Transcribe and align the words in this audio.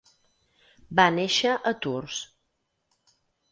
Va 0.99 1.05
néixer 1.17 1.53
a 1.73 1.75
Tours. 1.85 2.25